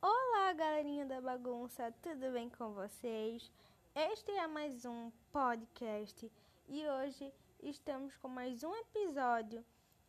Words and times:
Olá, 0.00 0.52
galerinha 0.54 1.04
da 1.04 1.20
bagunça, 1.20 1.92
tudo 2.00 2.32
bem 2.32 2.48
com 2.48 2.72
vocês? 2.72 3.52
Este 3.94 4.30
é 4.30 4.46
mais 4.46 4.86
um 4.86 5.10
podcast 5.30 6.32
e 6.66 6.86
hoje 6.86 7.30
estamos 7.62 8.16
com 8.16 8.28
mais 8.28 8.64
um 8.64 8.74
episódio 8.74 9.62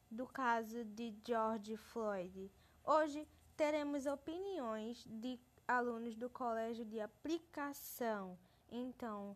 do 0.09 0.25
caso 0.25 0.85
de 0.85 1.13
George 1.27 1.75
Floyd. 1.75 2.49
Hoje 2.85 3.27
teremos 3.57 4.05
opiniões 4.05 5.05
de 5.09 5.37
alunos 5.67 6.15
do 6.15 6.29
colégio 6.29 6.85
de 6.85 7.01
aplicação. 7.01 8.39
Então, 8.71 9.35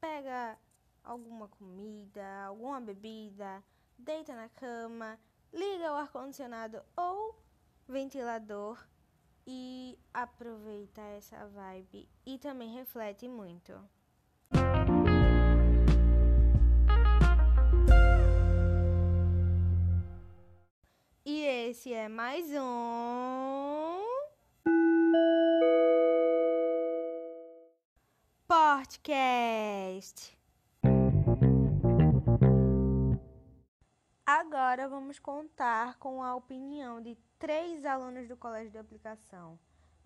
pega 0.00 0.58
alguma 1.04 1.46
comida, 1.46 2.42
alguma 2.44 2.80
bebida, 2.80 3.62
deita 3.98 4.34
na 4.34 4.48
cama, 4.48 5.18
liga 5.52 5.92
o 5.92 5.96
ar-condicionado 5.96 6.82
ou 6.96 7.38
ventilador 7.88 8.84
e 9.46 9.98
aproveita 10.12 11.00
essa 11.00 11.46
vibe 11.48 12.08
e 12.24 12.38
também 12.38 12.72
reflete 12.74 13.28
muito. 13.28 13.72
E 21.24 21.42
esse 21.42 21.92
é 21.92 22.08
mais 22.08 22.46
um 22.52 24.00
podcast. 28.46 30.35
Vamos 35.06 35.20
contar 35.20 35.96
com 36.00 36.20
a 36.20 36.34
opinião 36.34 37.00
de 37.00 37.16
três 37.38 37.84
alunos 37.84 38.26
do 38.26 38.36
Colégio 38.36 38.72
de 38.72 38.78
Aplicação. 38.78 39.56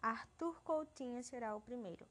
Arthur 0.03 0.61
Coutinho 0.62 1.25
será 1.25 1.56
o 1.56 1.61
primeiro. 1.62 2.05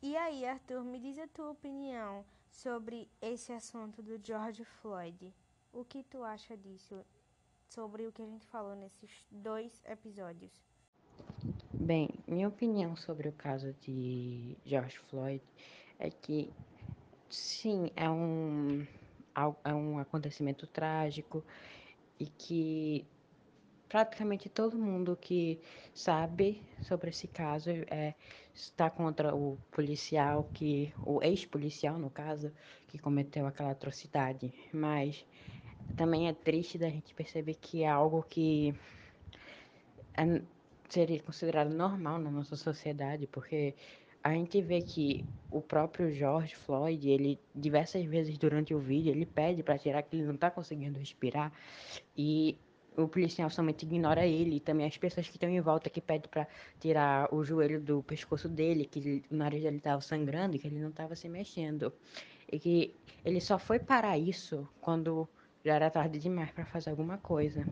E 0.00 0.16
aí, 0.16 0.46
Arthur, 0.46 0.82
me 0.82 0.98
diz 0.98 1.18
a 1.18 1.28
tua 1.28 1.50
opinião 1.50 2.24
sobre 2.48 3.06
esse 3.20 3.52
assunto 3.52 4.02
do 4.02 4.18
George 4.24 4.64
Floyd. 4.64 5.30
O 5.74 5.84
que 5.84 6.02
tu 6.04 6.24
acha 6.24 6.56
disso? 6.56 7.04
Sobre 7.68 8.06
o 8.06 8.12
que 8.12 8.22
a 8.22 8.26
gente 8.26 8.46
falou 8.46 8.74
nesses 8.74 9.10
dois 9.30 9.82
episódios. 9.84 10.64
Bem, 11.70 12.08
minha 12.26 12.48
opinião 12.48 12.96
sobre 12.96 13.28
o 13.28 13.32
caso 13.32 13.74
de 13.74 14.56
George 14.64 14.98
Floyd 15.10 15.44
é 15.98 16.08
que, 16.08 16.50
sim, 17.28 17.90
é 17.94 18.08
um, 18.08 18.86
é 19.64 19.74
um 19.74 19.98
acontecimento 19.98 20.66
trágico 20.66 21.44
e 22.18 22.26
que 22.26 23.06
praticamente 23.88 24.48
todo 24.48 24.78
mundo 24.78 25.16
que 25.20 25.60
sabe 25.92 26.62
sobre 26.82 27.10
esse 27.10 27.28
caso 27.28 27.70
é, 27.70 28.14
está 28.52 28.90
contra 28.90 29.34
o 29.34 29.58
policial, 29.70 30.48
que 30.52 30.92
o 31.04 31.22
ex-policial, 31.22 31.98
no 31.98 32.10
caso, 32.10 32.52
que 32.88 32.98
cometeu 32.98 33.46
aquela 33.46 33.70
atrocidade. 33.70 34.52
Mas 34.72 35.24
também 35.96 36.28
é 36.28 36.32
triste 36.32 36.78
da 36.78 36.88
gente 36.88 37.14
perceber 37.14 37.54
que 37.54 37.82
é 37.82 37.88
algo 37.88 38.22
que 38.22 38.74
é, 40.16 40.42
seria 40.88 41.22
considerado 41.22 41.70
normal 41.72 42.18
na 42.18 42.30
nossa 42.30 42.56
sociedade, 42.56 43.26
porque 43.26 43.74
a 44.24 44.32
gente 44.32 44.62
vê 44.62 44.80
que 44.80 45.22
o 45.50 45.60
próprio 45.60 46.10
George 46.10 46.56
Floyd, 46.56 47.08
ele 47.08 47.38
diversas 47.54 48.02
vezes 48.06 48.38
durante 48.38 48.74
o 48.74 48.78
vídeo, 48.78 49.12
ele 49.12 49.26
pede 49.26 49.62
para 49.62 49.76
tirar 49.76 50.02
que 50.02 50.16
ele 50.16 50.24
não 50.24 50.34
está 50.34 50.50
conseguindo 50.50 50.98
respirar 50.98 51.52
e 52.16 52.58
o 52.96 53.06
policial 53.06 53.50
somente 53.50 53.84
ignora 53.84 54.24
ele 54.26 54.56
e 54.56 54.60
também 54.60 54.86
as 54.86 54.96
pessoas 54.96 55.28
que 55.28 55.36
estão 55.36 55.48
em 55.48 55.60
volta 55.60 55.90
que 55.90 56.00
pedem 56.00 56.30
para 56.30 56.46
tirar 56.80 57.32
o 57.34 57.44
joelho 57.44 57.80
do 57.80 58.02
pescoço 58.02 58.48
dele, 58.48 58.86
que 58.86 59.22
o 59.30 59.34
nariz 59.34 59.62
dele 59.62 59.76
estava 59.76 60.00
sangrando 60.00 60.56
e 60.56 60.58
que 60.58 60.68
ele 60.68 60.80
não 60.80 60.88
estava 60.88 61.14
se 61.14 61.28
mexendo. 61.28 61.92
E 62.50 62.58
que 62.58 62.94
ele 63.24 63.40
só 63.40 63.58
foi 63.58 63.78
parar 63.78 64.16
isso 64.16 64.66
quando 64.80 65.28
já 65.64 65.74
era 65.74 65.90
tarde 65.90 66.18
demais 66.18 66.50
para 66.52 66.64
fazer 66.64 66.90
alguma 66.90 67.18
coisa. 67.18 67.66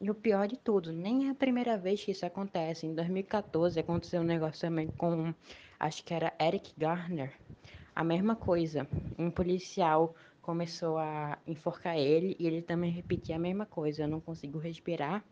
E 0.00 0.10
o 0.10 0.14
pior 0.14 0.46
de 0.46 0.56
tudo, 0.56 0.92
nem 0.92 1.28
é 1.28 1.30
a 1.30 1.34
primeira 1.34 1.76
vez 1.76 2.04
que 2.04 2.12
isso 2.12 2.24
acontece. 2.24 2.86
Em 2.86 2.94
2014 2.94 3.80
aconteceu 3.80 4.20
um 4.20 4.24
negócio 4.24 4.60
também 4.60 4.88
com, 4.88 5.34
acho 5.78 6.04
que 6.04 6.14
era 6.14 6.32
Eric 6.40 6.72
Garner. 6.76 7.32
A 7.94 8.04
mesma 8.04 8.36
coisa. 8.36 8.86
Um 9.18 9.30
policial 9.30 10.14
começou 10.42 10.98
a 10.98 11.38
enforcar 11.46 11.96
ele 11.96 12.36
e 12.38 12.46
ele 12.46 12.62
também 12.62 12.90
repetia 12.90 13.36
a 13.36 13.38
mesma 13.38 13.66
coisa. 13.66 14.02
Eu 14.02 14.08
não 14.08 14.20
consigo 14.20 14.58
respirar 14.58 15.24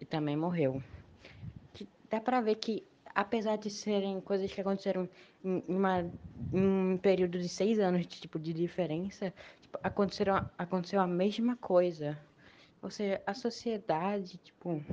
e 0.00 0.04
também 0.04 0.36
morreu. 0.36 0.82
Dá 2.10 2.20
pra 2.20 2.40
ver 2.40 2.56
que, 2.56 2.86
apesar 3.14 3.56
de 3.56 3.70
serem 3.70 4.20
coisas 4.20 4.52
que 4.52 4.60
aconteceram 4.60 5.08
em, 5.44 5.62
uma, 5.68 6.00
em 6.52 6.92
um 6.94 6.98
período 6.98 7.38
de 7.38 7.48
seis 7.48 7.78
anos 7.78 8.02
de, 8.06 8.20
tipo, 8.20 8.38
de 8.38 8.52
diferença, 8.52 9.32
tipo, 9.60 9.78
aconteceram, 9.82 10.44
aconteceu 10.58 11.00
a 11.00 11.06
mesma 11.06 11.56
coisa. 11.56 12.18
Ou 12.82 12.90
seja, 12.90 13.20
a 13.26 13.34
sociedade, 13.34 14.38
tipo, 14.38 14.84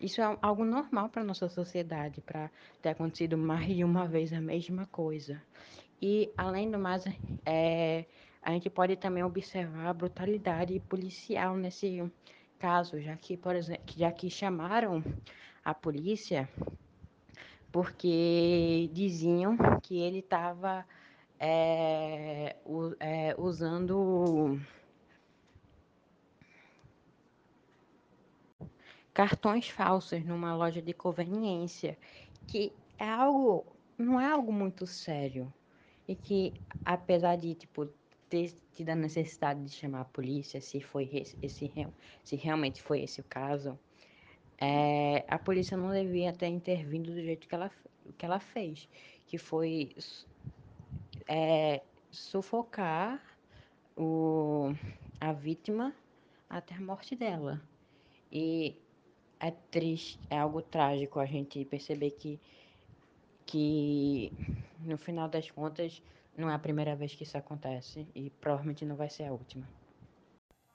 isso 0.00 0.20
é 0.20 0.38
algo 0.40 0.64
normal 0.64 1.08
para 1.08 1.24
nossa 1.24 1.48
sociedade, 1.48 2.20
para 2.20 2.50
ter 2.80 2.90
acontecido 2.90 3.36
mais 3.36 3.66
de 3.66 3.82
uma 3.84 4.06
vez 4.06 4.32
a 4.32 4.40
mesma 4.40 4.86
coisa. 4.86 5.42
E, 6.00 6.30
além 6.36 6.70
do 6.70 6.78
mais, 6.78 7.04
é, 7.44 8.04
a 8.42 8.52
gente 8.52 8.70
pode 8.70 8.96
também 8.96 9.22
observar 9.24 9.88
a 9.88 9.92
brutalidade 9.92 10.78
policial 10.88 11.56
nesse 11.56 12.08
caso, 12.58 13.00
já 13.00 13.16
que, 13.16 13.36
por 13.36 13.56
exemplo, 13.56 13.84
já 13.96 14.12
que 14.12 14.30
chamaram 14.30 15.02
a 15.64 15.74
polícia 15.74 16.48
porque 17.70 18.88
diziam 18.92 19.56
que 19.82 19.98
ele 19.98 20.20
estava 20.20 20.84
é, 21.38 22.56
é, 23.00 23.34
usando 23.38 24.58
cartões 29.18 29.68
falsos 29.68 30.24
numa 30.24 30.54
loja 30.54 30.80
de 30.80 30.92
conveniência, 30.92 31.98
que 32.46 32.72
é 32.96 33.08
algo, 33.08 33.66
não 33.98 34.20
é 34.20 34.30
algo 34.30 34.52
muito 34.52 34.86
sério. 34.86 35.52
E 36.06 36.14
que, 36.14 36.54
apesar 36.84 37.34
de, 37.34 37.52
tipo, 37.56 37.86
ter 38.30 38.54
tido 38.72 38.90
a 38.90 38.94
necessidade 38.94 39.64
de 39.64 39.72
chamar 39.72 40.02
a 40.02 40.04
polícia, 40.04 40.60
se 40.60 40.80
foi 40.80 41.10
esse, 41.12 41.36
se 42.22 42.36
realmente 42.36 42.80
foi 42.80 43.02
esse 43.02 43.20
o 43.20 43.24
caso, 43.24 43.76
é, 44.56 45.24
a 45.26 45.36
polícia 45.36 45.76
não 45.76 45.90
devia 45.90 46.32
ter 46.32 46.46
intervindo 46.46 47.12
do 47.12 47.20
jeito 47.20 47.48
que 47.48 47.54
ela, 47.56 47.72
que 48.16 48.24
ela 48.24 48.38
fez, 48.38 48.88
que 49.26 49.36
foi 49.36 49.96
é, 51.26 51.82
sufocar 52.08 53.20
o, 53.96 54.72
a 55.20 55.32
vítima 55.32 55.92
até 56.48 56.76
a 56.76 56.80
morte 56.80 57.16
dela. 57.16 57.60
E 58.30 58.76
é 59.40 59.50
triste, 59.50 60.18
é 60.30 60.38
algo 60.38 60.60
trágico 60.62 61.20
a 61.20 61.26
gente 61.26 61.64
perceber 61.64 62.10
que, 62.12 62.40
que 63.46 64.32
no 64.80 64.98
final 64.98 65.28
das 65.28 65.50
contas 65.50 66.02
não 66.36 66.50
é 66.50 66.54
a 66.54 66.58
primeira 66.58 66.94
vez 66.94 67.14
que 67.14 67.22
isso 67.22 67.36
acontece 67.36 68.06
e 68.14 68.30
provavelmente 68.30 68.84
não 68.84 68.96
vai 68.96 69.08
ser 69.08 69.24
a 69.24 69.32
última. 69.32 69.66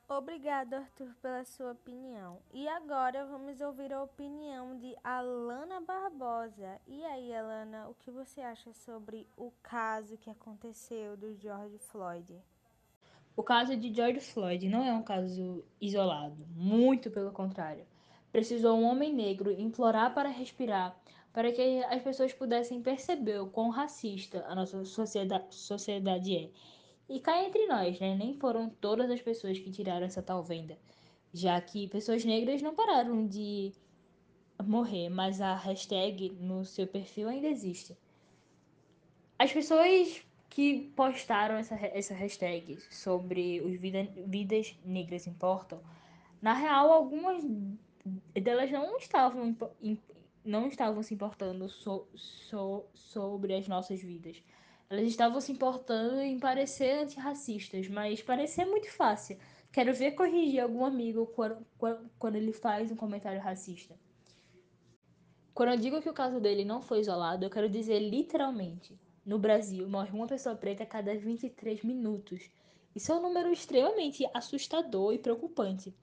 Obrigado, 0.07 0.75
Arthur, 0.75 1.15
pela 1.21 1.43
sua 1.43 1.71
opinião. 1.71 2.37
E 2.53 2.67
agora 2.67 3.25
vamos 3.25 3.59
ouvir 3.61 3.91
a 3.91 4.03
opinião 4.03 4.77
de 4.77 4.95
Alana 5.03 5.81
Barbosa. 5.81 6.79
E 6.85 7.03
aí, 7.05 7.33
Alana, 7.33 7.87
o 7.87 7.95
que 7.95 8.11
você 8.11 8.41
acha 8.41 8.71
sobre 8.73 9.25
o 9.35 9.51
caso 9.63 10.17
que 10.17 10.29
aconteceu 10.29 11.17
do 11.17 11.33
George 11.39 11.79
Floyd? 11.79 12.37
O 13.35 13.41
caso 13.41 13.75
de 13.75 13.91
George 13.91 14.19
Floyd 14.19 14.69
não 14.69 14.83
é 14.83 14.93
um 14.93 15.01
caso 15.01 15.63
isolado, 15.81 16.45
muito 16.53 17.09
pelo 17.09 17.31
contrário 17.31 17.85
precisou 18.33 18.77
um 18.77 18.83
homem 18.83 19.13
negro 19.13 19.49
implorar 19.49 20.13
para 20.13 20.27
respirar 20.27 20.99
para 21.33 21.51
que 21.51 21.83
as 21.85 22.01
pessoas 22.03 22.31
pudessem 22.31 22.81
perceber 22.81 23.41
o 23.41 23.47
quão 23.47 23.69
racista 23.69 24.45
a 24.47 24.53
nossa 24.53 24.85
sociedade, 24.85 25.53
sociedade 25.55 26.37
é. 26.37 26.49
E 27.09 27.19
cá 27.19 27.43
entre 27.43 27.65
nós, 27.65 27.99
né? 27.99 28.15
Nem 28.15 28.35
foram 28.35 28.69
todas 28.69 29.09
as 29.09 29.21
pessoas 29.21 29.57
que 29.57 29.71
tiraram 29.71 30.05
essa 30.05 30.21
tal 30.21 30.43
venda, 30.43 30.77
já 31.33 31.59
que 31.59 31.87
pessoas 31.87 32.23
negras 32.23 32.61
não 32.61 32.75
pararam 32.75 33.25
de 33.25 33.73
morrer, 34.63 35.09
mas 35.09 35.41
a 35.41 35.55
hashtag 35.55 36.29
no 36.39 36.63
seu 36.63 36.85
perfil 36.85 37.27
ainda 37.27 37.47
existe. 37.47 37.97
As 39.37 39.51
pessoas 39.51 40.23
que 40.49 40.91
postaram 40.95 41.55
essa, 41.55 41.75
essa 41.75 42.13
hashtag 42.13 42.77
sobre 42.91 43.59
os 43.61 43.75
vida, 43.79 44.07
vidas 44.27 44.75
negras 44.85 45.25
importam, 45.25 45.81
na 46.39 46.53
real, 46.53 46.91
algumas 46.91 47.43
delas 48.33 48.71
não 48.71 48.97
estavam 48.97 49.55
não 50.43 50.67
estavam 50.67 51.01
se 51.01 51.13
importando 51.13 51.69
so, 51.69 52.07
so, 52.13 52.85
sobre 52.93 53.55
as 53.55 53.67
nossas 53.67 54.01
vidas. 54.01 54.43
Elas 54.89 55.07
estavam 55.07 55.39
se 55.39 55.51
importando 55.51 56.19
em 56.19 56.37
parecer 56.37 57.03
antirracistas, 57.03 57.87
mas 57.87 58.21
parecer 58.21 58.65
muito 58.65 58.91
fácil. 58.91 59.37
Quero 59.71 59.93
ver 59.93 60.11
corrigir 60.11 60.61
algum 60.61 60.85
amigo 60.85 61.31
quando 62.19 62.35
ele 62.35 62.51
faz 62.51 62.91
um 62.91 62.95
comentário 62.95 63.41
racista. 63.41 63.97
Quando 65.53 65.69
eu 65.69 65.77
digo 65.77 66.01
que 66.01 66.09
o 66.09 66.13
caso 66.13 66.39
dele 66.39 66.65
não 66.65 66.81
foi 66.81 66.99
isolado, 66.99 67.45
eu 67.45 67.49
quero 67.49 67.69
dizer 67.69 67.99
literalmente. 67.99 68.99
No 69.25 69.39
Brasil, 69.39 69.87
morre 69.87 70.11
uma 70.11 70.27
pessoa 70.27 70.55
preta 70.55 70.83
a 70.83 70.85
cada 70.85 71.15
23 71.15 71.83
minutos. 71.83 72.49
Isso 72.93 73.11
é 73.11 73.15
um 73.15 73.21
número 73.21 73.51
extremamente 73.51 74.27
assustador 74.33 75.13
e 75.13 75.17
preocupante. 75.17 75.95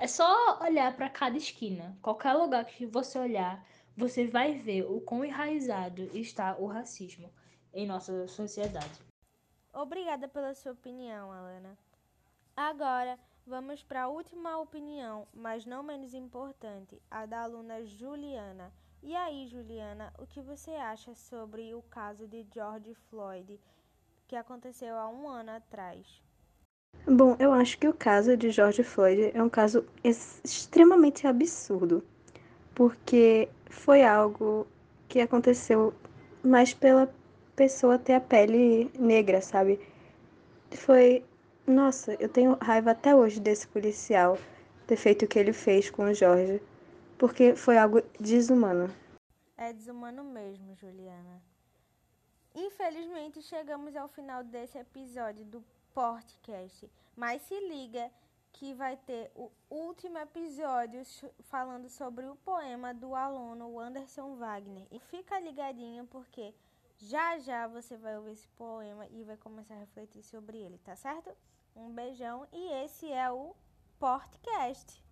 É 0.00 0.06
só 0.06 0.58
olhar 0.62 0.96
para 0.96 1.10
cada 1.10 1.36
esquina. 1.36 1.94
Qualquer 2.00 2.32
lugar 2.32 2.64
que 2.64 2.86
você 2.86 3.18
olhar, 3.18 3.62
você 3.94 4.26
vai 4.26 4.54
ver 4.54 4.90
o 4.90 4.98
quão 5.02 5.22
enraizado 5.22 6.04
está 6.16 6.56
o 6.56 6.66
racismo 6.66 7.30
em 7.70 7.86
nossa 7.86 8.26
sociedade. 8.26 8.98
Obrigada 9.74 10.26
pela 10.26 10.54
sua 10.54 10.72
opinião, 10.72 11.30
Alana. 11.30 11.78
Agora, 12.56 13.18
vamos 13.46 13.82
para 13.82 14.04
a 14.04 14.08
última 14.08 14.58
opinião, 14.58 15.28
mas 15.34 15.66
não 15.66 15.82
menos 15.82 16.14
importante, 16.14 16.98
a 17.10 17.26
da 17.26 17.42
aluna 17.42 17.84
Juliana. 17.84 18.72
E 19.02 19.14
aí, 19.14 19.48
Juliana, 19.48 20.14
o 20.18 20.26
que 20.26 20.40
você 20.40 20.70
acha 20.70 21.14
sobre 21.14 21.74
o 21.74 21.82
caso 21.82 22.26
de 22.26 22.46
George 22.50 22.94
Floyd 23.10 23.60
que 24.26 24.34
aconteceu 24.34 24.96
há 24.96 25.10
um 25.10 25.28
ano 25.28 25.50
atrás? 25.50 26.22
Bom, 27.12 27.34
eu 27.40 27.52
acho 27.52 27.76
que 27.76 27.88
o 27.88 27.92
caso 27.92 28.36
de 28.36 28.52
George 28.52 28.84
Floyd 28.84 29.32
é 29.34 29.42
um 29.42 29.48
caso 29.48 29.84
extremamente 30.04 31.26
absurdo, 31.26 32.04
porque 32.72 33.48
foi 33.68 34.04
algo 34.04 34.64
que 35.08 35.18
aconteceu 35.18 35.92
mais 36.40 36.72
pela 36.72 37.12
pessoa 37.56 37.98
ter 37.98 38.12
a 38.12 38.20
pele 38.20 38.92
negra, 38.96 39.42
sabe? 39.42 39.80
Foi. 40.70 41.24
Nossa, 41.66 42.14
eu 42.20 42.28
tenho 42.28 42.56
raiva 42.60 42.92
até 42.92 43.12
hoje 43.12 43.40
desse 43.40 43.66
policial 43.66 44.38
ter 44.86 44.96
feito 44.96 45.24
o 45.24 45.28
que 45.28 45.38
ele 45.40 45.52
fez 45.52 45.90
com 45.90 46.04
o 46.04 46.14
Jorge, 46.14 46.62
porque 47.18 47.56
foi 47.56 47.76
algo 47.76 48.00
desumano. 48.20 48.88
É 49.56 49.72
desumano 49.72 50.22
mesmo, 50.22 50.76
Juliana. 50.76 51.42
Infelizmente, 52.54 53.42
chegamos 53.42 53.96
ao 53.96 54.06
final 54.06 54.44
desse 54.44 54.78
episódio 54.78 55.44
do 55.44 55.60
podcast, 55.94 56.90
mas 57.16 57.42
se 57.42 57.58
liga 57.68 58.10
que 58.52 58.74
vai 58.74 58.96
ter 58.96 59.30
o 59.34 59.50
último 59.70 60.18
episódio 60.18 61.02
falando 61.44 61.88
sobre 61.88 62.26
o 62.26 62.36
poema 62.36 62.92
do 62.92 63.14
aluno 63.14 63.78
Anderson 63.78 64.36
Wagner. 64.36 64.86
E 64.90 64.98
fica 64.98 65.38
ligadinho 65.40 66.06
porque 66.06 66.54
já 66.98 67.38
já 67.38 67.66
você 67.66 67.96
vai 67.96 68.16
ouvir 68.16 68.32
esse 68.32 68.48
poema 68.48 69.06
e 69.08 69.24
vai 69.24 69.36
começar 69.36 69.74
a 69.74 69.78
refletir 69.78 70.22
sobre 70.22 70.58
ele, 70.58 70.78
tá 70.78 70.94
certo? 70.96 71.30
Um 71.74 71.90
beijão 71.90 72.46
e 72.52 72.72
esse 72.84 73.10
é 73.10 73.30
o 73.30 73.54
podcast. 73.98 75.02